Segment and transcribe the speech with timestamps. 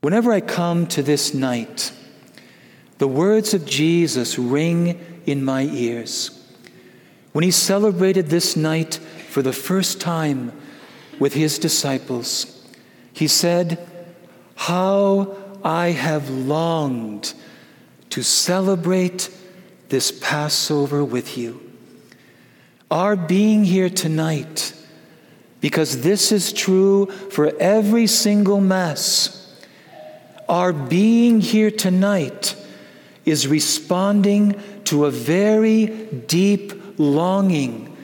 [0.00, 1.92] Whenever I come to this night,
[2.98, 6.36] the words of Jesus ring in my ears.
[7.32, 8.94] When he celebrated this night
[9.28, 10.52] for the first time
[11.18, 12.66] with his disciples,
[13.12, 13.78] he said,
[14.56, 17.34] How I have longed
[18.08, 19.28] to celebrate
[19.90, 21.60] this Passover with you.
[22.90, 24.72] Our being here tonight,
[25.60, 29.39] because this is true for every single Mass
[30.50, 32.56] our being here tonight
[33.24, 35.86] is responding to a very
[36.26, 37.96] deep longing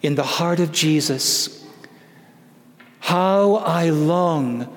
[0.00, 1.66] in the heart of Jesus.
[3.00, 4.74] How I long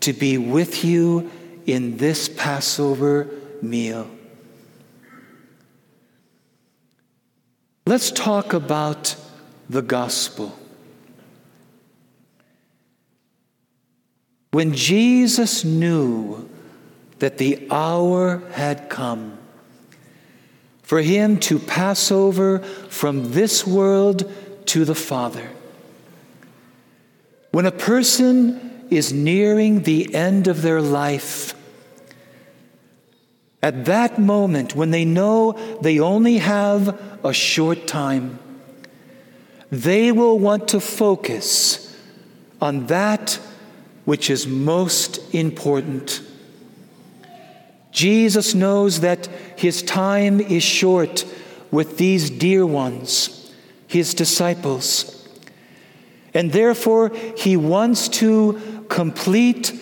[0.00, 1.30] to be with you
[1.66, 3.28] in this Passover
[3.60, 4.08] meal.
[7.84, 9.14] Let's talk about
[9.68, 10.58] the gospel.
[14.56, 16.48] When Jesus knew
[17.18, 19.36] that the hour had come
[20.82, 24.32] for him to pass over from this world
[24.68, 25.50] to the Father,
[27.50, 31.54] when a person is nearing the end of their life,
[33.62, 38.38] at that moment, when they know they only have a short time,
[39.70, 41.94] they will want to focus
[42.58, 43.38] on that
[44.06, 46.22] which is most important.
[47.90, 49.26] Jesus knows that
[49.56, 51.26] his time is short
[51.70, 53.52] with these dear ones,
[53.86, 55.28] his disciples.
[56.32, 59.72] And therefore, he wants to complete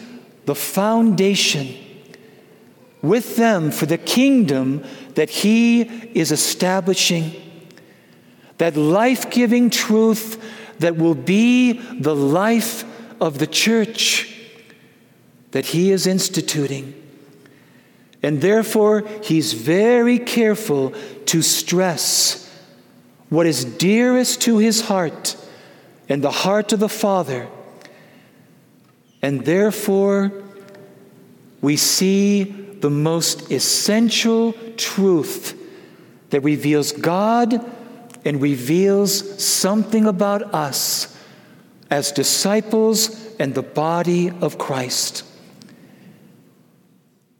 [0.46, 1.74] the foundation
[3.02, 4.84] with them for the kingdom
[5.16, 7.32] that he is establishing.
[8.58, 10.42] That life giving truth
[10.78, 12.84] that will be the life
[13.20, 14.34] of the church
[15.52, 16.94] that he is instituting.
[18.22, 20.94] And therefore, he's very careful
[21.26, 22.40] to stress
[23.28, 25.36] what is dearest to his heart
[26.08, 27.48] and the heart of the Father.
[29.22, 30.32] And therefore,
[31.60, 35.58] we see the most essential truth
[36.30, 37.64] that reveals God
[38.24, 41.13] and reveals something about us
[41.94, 42.98] as disciples
[43.38, 45.22] and the body of Christ.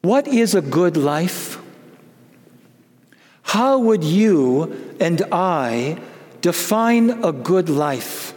[0.03, 1.59] What is a good life?
[3.43, 5.98] How would you and I
[6.41, 8.32] define a good life?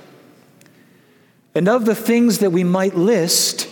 [1.53, 3.69] And of the things that we might list,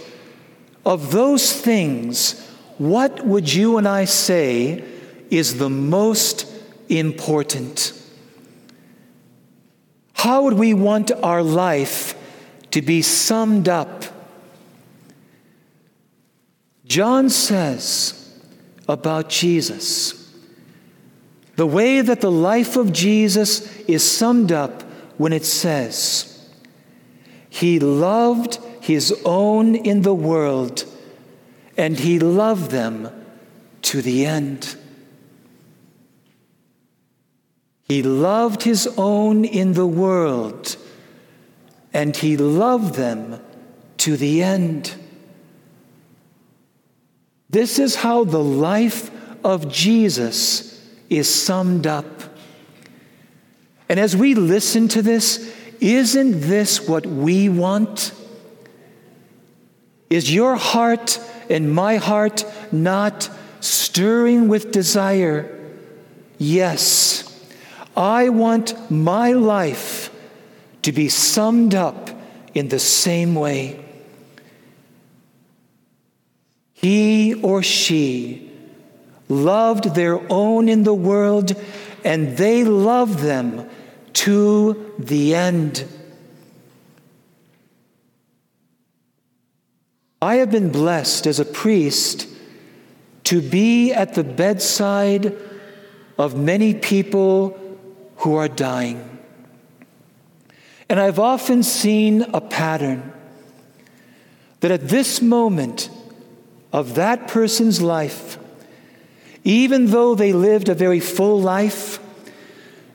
[0.85, 2.47] of those things,
[2.77, 4.83] what would you and I say
[5.31, 6.45] is the most
[6.89, 7.91] important?
[10.13, 12.14] How would we want our life
[12.75, 14.03] to be summed up.
[16.83, 18.37] John says
[18.85, 20.29] about Jesus,
[21.55, 24.83] the way that the life of Jesus is summed up
[25.15, 26.49] when it says,
[27.49, 30.83] He loved His own in the world,
[31.77, 33.09] and He loved them
[33.83, 34.75] to the end.
[37.87, 40.75] He loved His own in the world
[41.95, 43.39] and he loved them
[43.95, 44.93] to the end.
[47.49, 49.09] This is how the life
[49.45, 52.05] of Jesus is summed up.
[53.87, 58.11] And as we listen to this, isn't this what we want?
[60.09, 61.17] Is your heart
[61.49, 63.29] and my heart not
[63.61, 65.49] stirring with desire?
[66.37, 67.47] Yes,
[67.95, 70.04] I want my life
[70.85, 72.11] to be summed up
[72.53, 73.83] in the same way.
[76.73, 78.51] He or she
[79.27, 81.53] loved their own in the world,
[82.03, 83.67] and they loved them
[84.13, 85.85] to the end.
[90.21, 92.27] I have been blessed as a priest
[93.23, 95.35] to be at the bedside
[96.19, 97.57] of many people
[98.17, 99.14] who are dying.
[100.89, 103.11] And I've often seen a pattern
[104.59, 105.89] that at this moment
[106.71, 108.37] of that person's life,
[109.43, 111.99] even though they lived a very full life,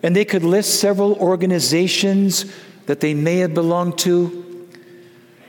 [0.03, 2.45] and they could list several organizations
[2.87, 4.69] that they may have belonged to,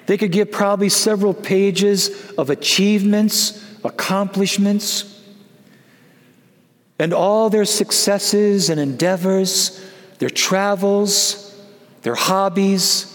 [0.06, 5.22] they could give probably several pages of achievements, accomplishments,
[7.00, 9.84] and all their successes and endeavors,
[10.20, 11.51] their travels,
[12.02, 13.08] their hobbies.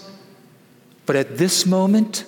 [1.05, 2.25] But at this moment,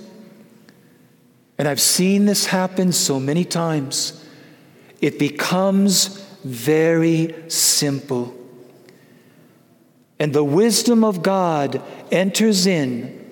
[1.59, 4.25] And I've seen this happen so many times.
[5.01, 8.33] It becomes very simple.
[10.17, 13.29] And the wisdom of God enters in,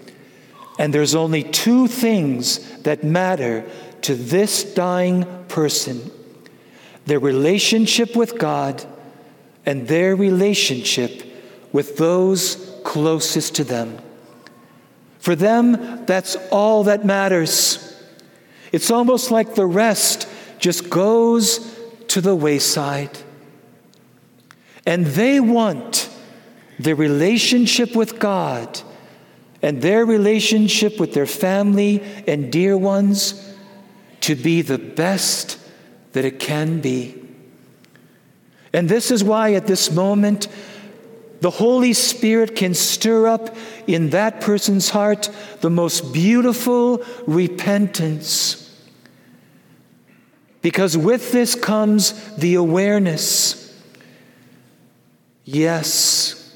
[0.77, 3.63] and there's only two things that matter
[4.03, 6.11] to this dying person
[7.05, 8.83] their relationship with God
[9.65, 11.23] and their relationship
[11.71, 13.97] with those closest to them.
[15.19, 17.83] For them, that's all that matters.
[18.71, 20.27] It's almost like the rest
[20.59, 21.77] just goes
[22.09, 23.17] to the wayside.
[24.85, 26.09] And they want
[26.79, 28.79] their relationship with God
[29.61, 33.55] and their relationship with their family and dear ones
[34.21, 35.59] to be the best
[36.13, 37.15] that it can be.
[38.73, 40.47] And this is why at this moment,
[41.39, 43.55] the Holy Spirit can stir up
[43.85, 45.29] in that person's heart
[45.61, 48.63] the most beautiful repentance.
[50.61, 53.67] Because with this comes the awareness
[55.47, 56.53] yes,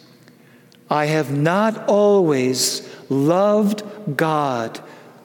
[0.90, 3.84] I have not always loved
[4.18, 4.80] God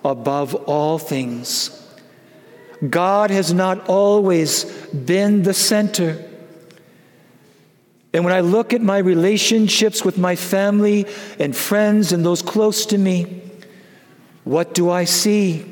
[0.05, 1.73] above all things.
[2.89, 6.26] God has not always been the center.
[8.17, 11.05] And when I look at my relationships with my family
[11.39, 13.43] and friends and those close to me,
[14.43, 15.67] what do I see?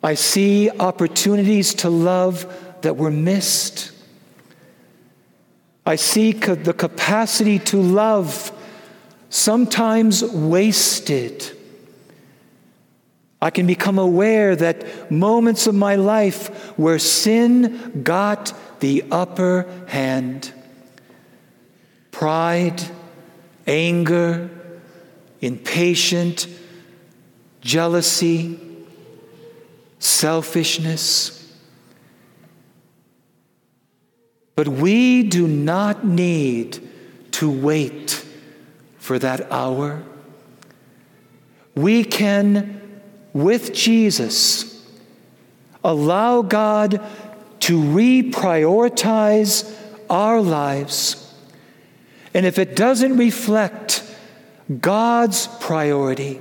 [0.00, 2.46] I see opportunities to love
[2.82, 3.90] that were missed.
[5.84, 8.52] I see the capacity to love
[9.28, 11.50] sometimes wasted.
[13.40, 20.52] I can become aware that moments of my life where sin got the upper hand
[22.22, 22.80] pride,
[23.66, 24.48] anger,
[25.40, 26.46] impatient,
[27.60, 28.60] jealousy,
[29.98, 31.52] selfishness.
[34.54, 36.88] But we do not need
[37.32, 38.24] to wait
[38.98, 40.04] for that hour.
[41.74, 43.02] We can,
[43.32, 44.86] with Jesus,
[45.82, 47.00] allow God
[47.58, 49.76] to reprioritize
[50.08, 51.21] our lives.
[52.34, 54.02] And if it doesn't reflect
[54.80, 56.40] God's priority,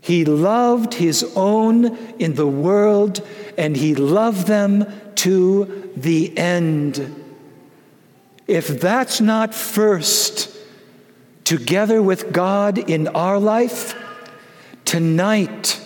[0.00, 3.26] He loved His own in the world,
[3.58, 4.86] and He loved them
[5.16, 7.22] to the end.
[8.46, 10.54] If that's not first,
[11.44, 13.94] together with God in our life,
[14.84, 15.80] tonight,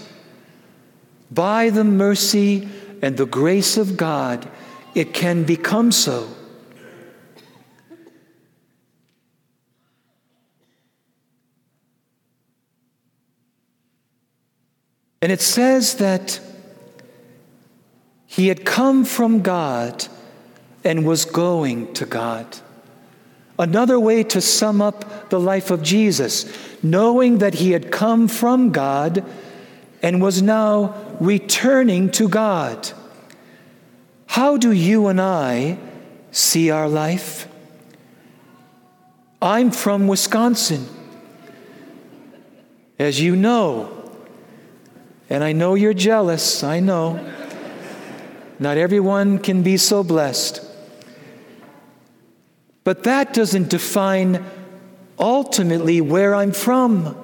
[1.30, 2.68] by the mercy
[3.00, 4.48] and the grace of God,
[4.94, 6.28] it can become so.
[15.20, 16.40] And it says that
[18.26, 20.06] he had come from God
[20.84, 22.58] and was going to God.
[23.58, 26.46] Another way to sum up the life of Jesus,
[26.82, 29.24] knowing that he had come from God
[30.02, 32.92] and was now returning to God.
[34.26, 35.78] How do you and I
[36.30, 37.48] see our life?
[39.42, 40.86] I'm from Wisconsin.
[42.98, 43.97] As you know,
[45.30, 47.32] and I know you're jealous, I know.
[48.58, 50.64] Not everyone can be so blessed.
[52.84, 54.44] But that doesn't define
[55.18, 57.16] ultimately where I'm from.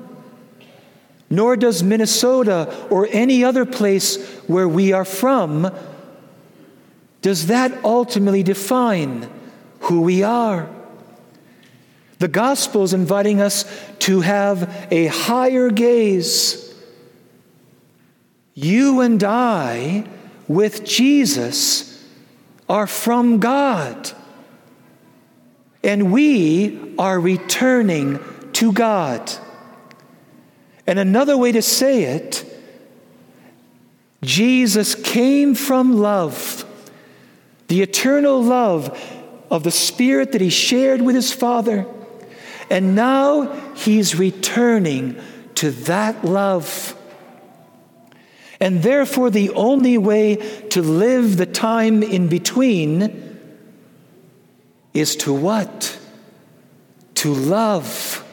[1.30, 5.72] Nor does Minnesota or any other place where we are from.
[7.22, 9.28] Does that ultimately define
[9.80, 10.68] who we are?
[12.18, 13.64] The gospel is inviting us
[14.00, 16.63] to have a higher gaze.
[18.54, 20.06] You and I
[20.46, 22.04] with Jesus
[22.68, 24.12] are from God.
[25.82, 28.20] And we are returning
[28.54, 29.30] to God.
[30.86, 32.44] And another way to say it,
[34.22, 36.64] Jesus came from love,
[37.68, 38.98] the eternal love
[39.50, 41.86] of the Spirit that he shared with his Father.
[42.70, 45.20] And now he's returning
[45.56, 46.96] to that love.
[48.60, 50.36] And therefore, the only way
[50.70, 53.38] to live the time in between
[54.92, 55.98] is to what?
[57.16, 58.24] To love.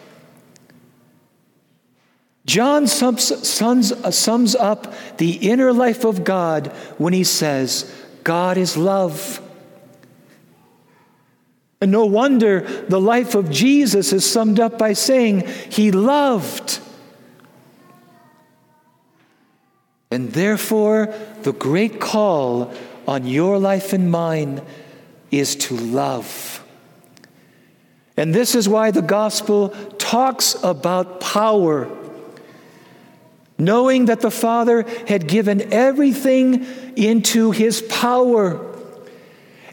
[2.46, 7.92] John sums, sums, sums up the inner life of God when he says,
[8.24, 9.42] God is love.
[11.80, 16.81] And no wonder the life of Jesus is summed up by saying, He loved.
[20.12, 21.14] And therefore,
[21.44, 22.74] the great call
[23.08, 24.62] on your life and mine
[25.32, 26.64] is to love.
[28.18, 31.90] And this is why the gospel talks about power.
[33.58, 36.66] Knowing that the Father had given everything
[36.98, 38.68] into his power.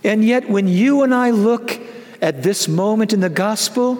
[0.04, 1.80] And yet, when you and I look
[2.22, 3.96] at this moment in the gospel,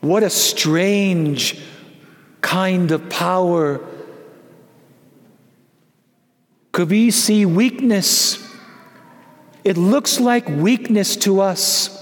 [0.00, 1.60] what a strange
[2.40, 3.80] kind of power.
[6.72, 8.38] Could we see weakness?
[9.62, 11.98] It looks like weakness to us.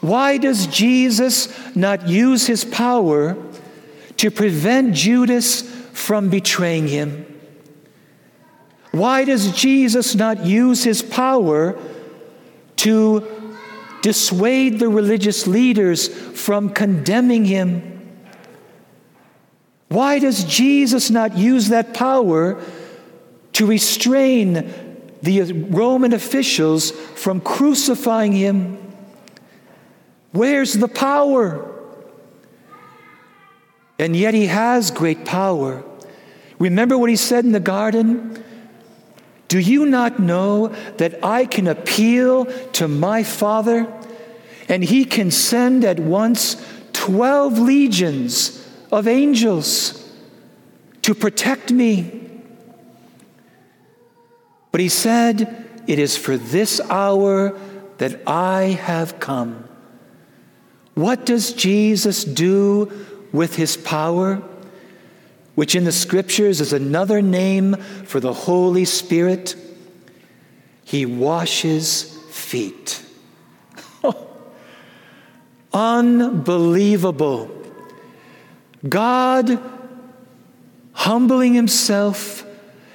[0.00, 3.36] Why does Jesus not use his power
[4.16, 7.26] to prevent Judas from betraying him?
[8.92, 11.78] Why does Jesus not use his power
[12.76, 13.26] to
[14.02, 17.82] dissuade the religious leaders from condemning him?
[19.88, 22.62] Why does Jesus not use that power
[23.54, 24.72] to restrain
[25.22, 28.78] the Roman officials from crucifying him?
[30.32, 31.66] Where's the power?
[33.98, 35.82] And yet he has great power.
[36.58, 38.42] Remember what he said in the garden?
[39.48, 43.92] Do you not know that I can appeal to my Father
[44.68, 46.56] and he can send at once
[46.92, 50.08] 12 legions of angels
[51.02, 52.29] to protect me?
[54.72, 57.58] But he said, It is for this hour
[57.98, 59.68] that I have come.
[60.94, 62.90] What does Jesus do
[63.32, 64.42] with his power?
[65.60, 67.74] which in the scriptures is another name
[68.06, 69.54] for the Holy Spirit,
[70.84, 73.04] he washes feet.
[75.74, 77.50] unbelievable.
[78.88, 79.60] God
[80.92, 82.46] humbling himself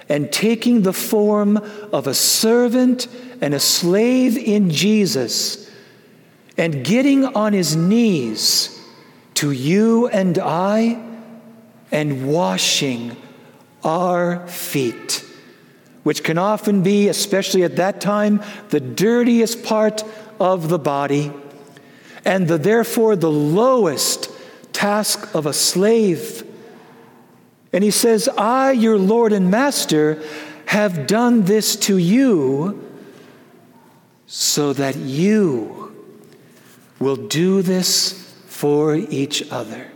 [0.08, 1.58] and taking the form
[1.92, 3.08] of a servant
[3.42, 5.70] and a slave in Jesus
[6.58, 8.80] and getting on his knees
[9.36, 11.02] to you and I
[11.92, 13.16] and washing
[13.84, 15.24] our feet,
[16.04, 20.04] which can often be, especially at that time, the dirtiest part
[20.40, 21.32] of the body,
[22.24, 24.30] and the, therefore the lowest
[24.74, 26.45] task of a slave.
[27.75, 30.24] And he says, I, your Lord and Master,
[30.67, 32.89] have done this to you
[34.27, 35.94] so that you
[37.00, 39.91] will do this for each other.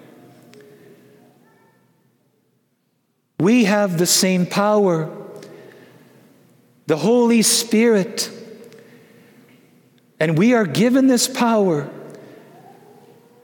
[3.40, 5.10] We have the same power.
[6.88, 8.30] The Holy Spirit.
[10.20, 11.90] And we are given this power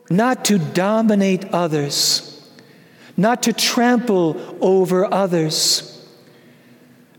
[0.09, 2.34] not to dominate others,
[3.17, 6.07] not to trample over others,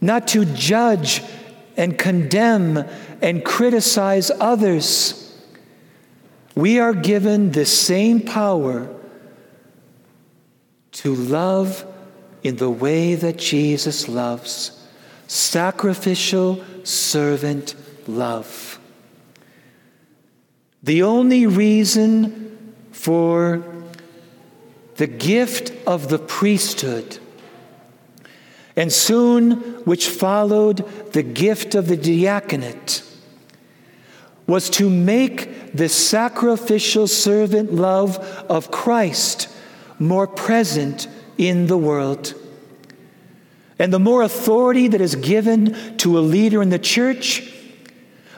[0.01, 1.23] not to judge
[1.77, 2.85] and condemn
[3.23, 5.23] and criticize others.
[6.55, 8.89] We are given the same power
[10.93, 11.85] to love
[12.43, 14.73] in the way that Jesus loves
[15.27, 17.75] sacrificial servant
[18.07, 18.79] love.
[20.83, 23.59] The only reason for
[24.97, 27.19] the gift of the priesthood,
[28.77, 29.51] and soon
[29.85, 33.03] which followed the gift of the diaconate,
[34.47, 39.49] was to make the sacrificial servant love of Christ
[39.99, 42.35] more present in the world.
[43.79, 47.53] And the more authority that is given to a leader in the church,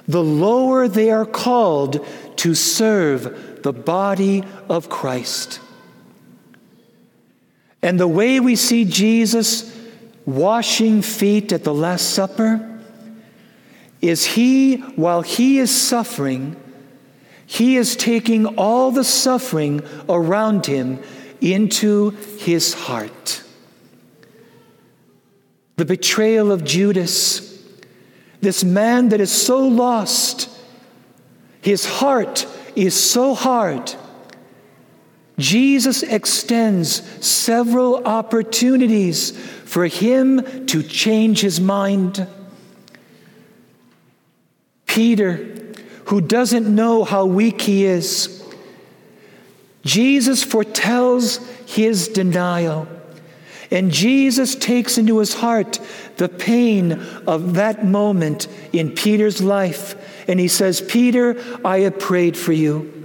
[0.09, 2.05] the lower they are called
[2.37, 5.61] to serve the body of Christ.
[7.82, 9.76] And the way we see Jesus
[10.26, 12.80] washing feet at the Last Supper
[14.00, 16.56] is he, while he is suffering,
[17.47, 21.02] he is taking all the suffering around him
[21.40, 23.42] into his heart.
[25.76, 27.62] The betrayal of Judas,
[28.40, 30.50] this man that is so lost,
[31.61, 33.94] his heart is so hard.
[35.38, 39.30] Jesus extends several opportunities
[39.64, 42.26] for him to change his mind.
[44.87, 45.37] Peter,
[46.07, 48.35] who doesn't know how weak he is,
[49.85, 52.88] Jesus foretells his denial.
[53.71, 55.78] And Jesus takes into his heart
[56.16, 56.92] the pain
[57.26, 59.95] of that moment in Peter's life.
[60.26, 62.98] And he says, Peter, I have prayed for you.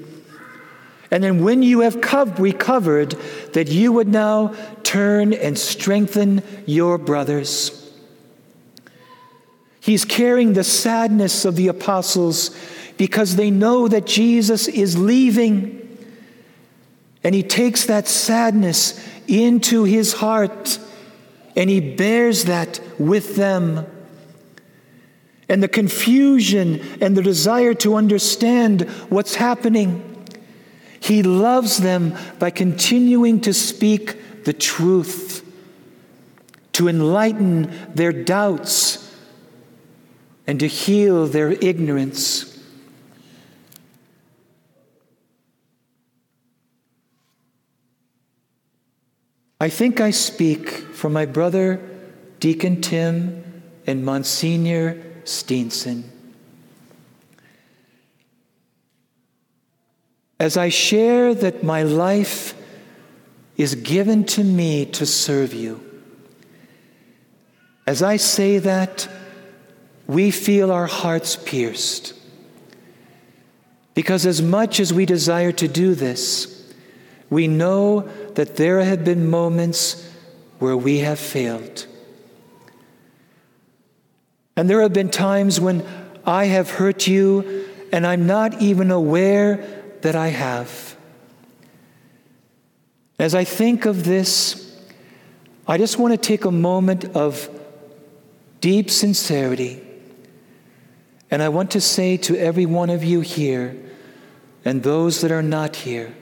[1.14, 1.96] And then when you have
[2.40, 3.12] recovered,
[3.54, 7.94] that you would now turn and strengthen your brothers.
[9.80, 12.50] He's carrying the sadness of the apostles
[12.98, 15.88] because they know that Jesus is leaving.
[17.24, 20.80] And he takes that sadness into his heart
[21.56, 23.86] and he bears that with them.
[25.48, 30.10] And the confusion and the desire to understand what's happening.
[31.04, 35.46] He loves them by continuing to speak the truth,
[36.72, 39.14] to enlighten their doubts,
[40.48, 42.58] and to heal their ignorance.
[49.60, 51.82] I think I speak for my brother,
[52.40, 53.44] Deacon Tim,
[53.86, 56.13] and Monsignor Steenson.
[60.44, 62.54] As I share that my life
[63.56, 65.80] is given to me to serve you,
[67.88, 69.08] as I say that,
[70.06, 72.14] we feel our hearts pierced.
[73.94, 76.74] Because as much as we desire to do this,
[77.30, 78.02] we know
[78.36, 80.12] that there have been moments
[80.60, 81.88] where we have failed.
[84.58, 85.86] And there have been times when
[86.26, 90.96] I have hurt you and I'm not even aware that I have.
[93.18, 94.78] As I think of this,
[95.66, 97.50] I just want to take a moment of
[98.60, 99.82] deep sincerity.
[101.32, 103.76] And I want to say to every one of you here
[104.66, 106.14] and those that are not here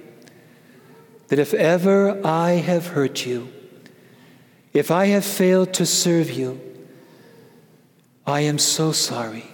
[1.27, 3.51] that if ever I have hurt you,
[4.73, 6.61] if I have failed to serve you,
[8.27, 9.50] I am so sorry.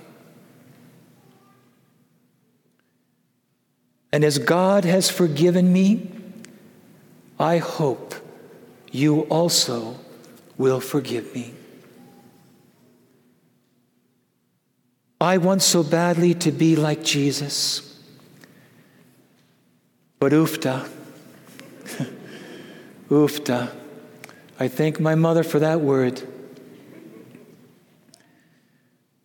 [4.11, 6.11] And as God has forgiven me,
[7.39, 8.15] I hope
[8.91, 9.97] you also
[10.57, 11.53] will forgive me.
[15.19, 17.83] I want so badly to be like Jesus.
[20.19, 20.87] But oofta,
[23.09, 23.71] oofta,
[24.59, 26.21] I thank my mother for that word.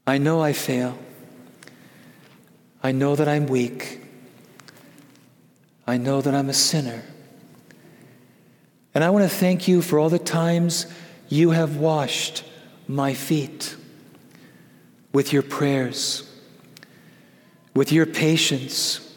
[0.07, 0.99] I know I fail.
[2.83, 4.02] I know that I'm weak.
[5.93, 7.03] I know that I'm a sinner.
[8.95, 10.87] And I want to thank you for all the times
[11.29, 12.45] you have washed
[12.89, 13.77] my feet
[15.13, 16.27] with your prayers,
[17.75, 19.15] with your patience,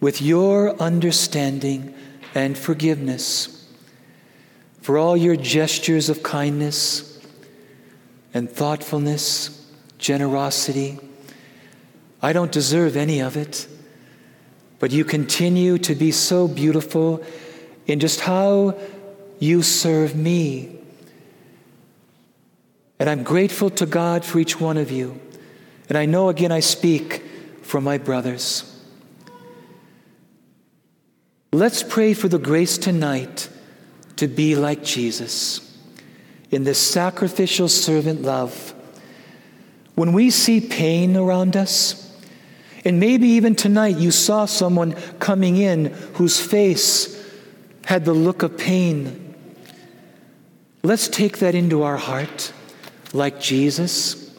[0.00, 1.94] with your understanding
[2.34, 3.72] and forgiveness,
[4.82, 7.24] for all your gestures of kindness
[8.34, 9.64] and thoughtfulness,
[9.98, 10.98] generosity.
[12.20, 13.68] I don't deserve any of it.
[14.84, 17.24] But you continue to be so beautiful
[17.86, 18.78] in just how
[19.38, 20.76] you serve me.
[22.98, 25.18] And I'm grateful to God for each one of you.
[25.88, 27.24] And I know again I speak
[27.62, 28.78] for my brothers.
[31.50, 33.48] Let's pray for the grace tonight
[34.16, 35.78] to be like Jesus
[36.50, 38.74] in this sacrificial servant love.
[39.94, 42.03] When we see pain around us,
[42.84, 47.22] and maybe even tonight you saw someone coming in whose face
[47.86, 49.34] had the look of pain.
[50.82, 52.52] Let's take that into our heart
[53.12, 54.34] like Jesus.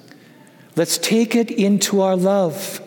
[0.75, 2.81] Let's take it into our love.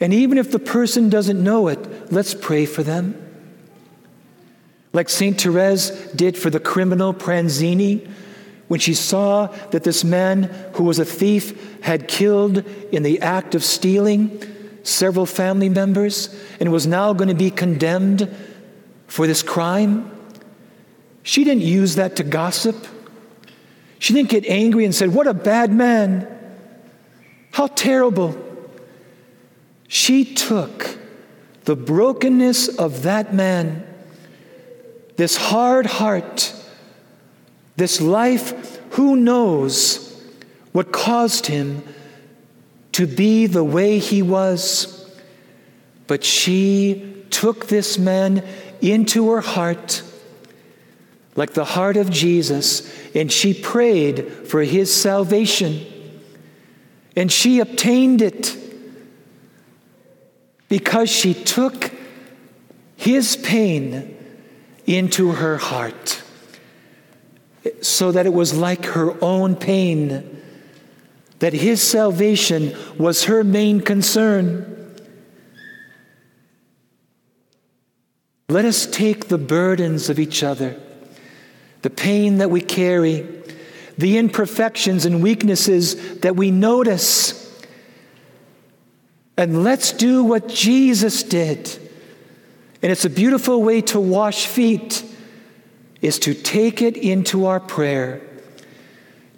[0.00, 3.20] And even if the person doesn't know it, let's pray for them.
[4.92, 5.40] Like St.
[5.40, 8.10] Therese did for the criminal Pranzini
[8.68, 12.58] when she saw that this man who was a thief had killed
[12.92, 14.42] in the act of stealing
[14.82, 18.34] several family members and was now going to be condemned
[19.06, 20.10] for this crime.
[21.22, 22.86] She didn't use that to gossip.
[23.98, 26.28] She didn't get angry and said, What a bad man!
[27.52, 28.36] How terrible!
[29.88, 30.98] She took
[31.64, 33.86] the brokenness of that man,
[35.16, 36.52] this hard heart,
[37.76, 40.00] this life, who knows
[40.72, 41.82] what caused him
[42.92, 45.10] to be the way he was.
[46.06, 48.44] But she took this man
[48.80, 50.02] into her heart,
[51.34, 55.84] like the heart of Jesus, and she prayed for his salvation.
[57.16, 58.56] And she obtained it
[60.68, 61.92] because she took
[62.96, 64.16] his pain
[64.86, 66.23] into her heart
[67.84, 70.42] so that it was like her own pain,
[71.40, 74.70] that his salvation was her main concern.
[78.48, 80.80] Let us take the burdens of each other
[81.82, 83.28] the pain that we carry,
[83.98, 87.62] the imperfections and weaknesses that we notice.
[89.36, 91.58] And let's do what Jesus did.
[92.82, 95.04] And it's a beautiful way to wash feet
[96.04, 98.20] is to take it into our prayer.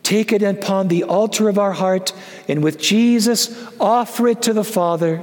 [0.03, 2.13] Take it upon the altar of our heart
[2.49, 5.23] and with Jesus offer it to the Father.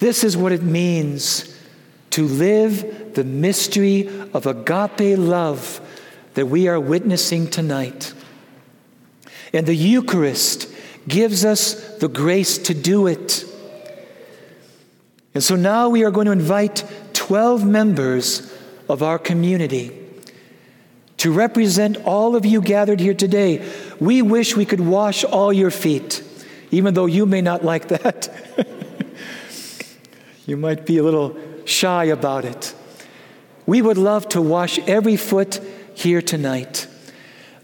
[0.00, 1.56] This is what it means
[2.10, 5.80] to live the mystery of agape love
[6.34, 8.12] that we are witnessing tonight.
[9.54, 10.70] And the Eucharist
[11.08, 13.46] gives us the grace to do it.
[15.32, 16.84] And so now we are going to invite
[17.14, 18.54] 12 members
[18.88, 19.92] of our community
[21.18, 23.68] to represent all of you gathered here today.
[24.00, 26.22] We wish we could wash all your feet,
[26.70, 28.28] even though you may not like that.
[30.46, 32.74] you might be a little shy about it.
[33.66, 35.60] We would love to wash every foot
[35.94, 36.86] here tonight.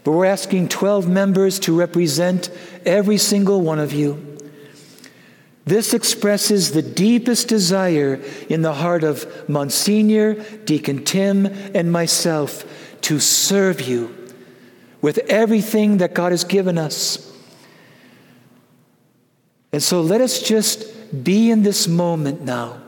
[0.03, 2.51] But we're asking 12 members to represent
[2.85, 4.34] every single one of you.
[5.65, 12.63] This expresses the deepest desire in the heart of Monsignor, Deacon Tim, and myself
[13.01, 14.15] to serve you
[15.01, 17.31] with everything that God has given us.
[19.71, 22.81] And so let us just be in this moment now.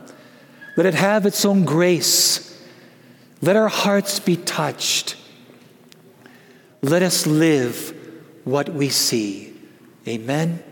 [0.76, 2.44] Let it have its own grace.
[3.42, 5.16] Let our hearts be touched.
[6.80, 7.92] Let us live
[8.44, 9.52] what we see.
[10.06, 10.62] Amen.